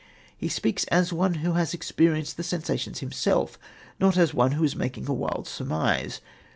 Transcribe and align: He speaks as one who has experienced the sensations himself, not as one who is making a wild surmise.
He 0.35 0.49
speaks 0.49 0.83
as 0.85 1.13
one 1.13 1.35
who 1.45 1.51
has 1.53 1.75
experienced 1.75 2.35
the 2.35 2.41
sensations 2.43 3.01
himself, 3.01 3.59
not 3.99 4.17
as 4.17 4.33
one 4.33 4.53
who 4.53 4.63
is 4.63 4.75
making 4.75 5.07
a 5.07 5.13
wild 5.13 5.47
surmise. 5.47 6.21